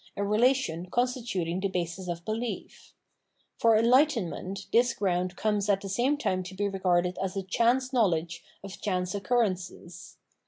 [0.17, 2.95] a relation constituting tlie basis of belief.
[3.59, 7.93] For erJigbtenment this ground comes at the same time to be regarded as a chance
[7.93, 10.15] knowledge of chance occur rences.